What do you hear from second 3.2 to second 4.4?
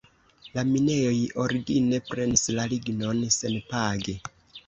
senpage.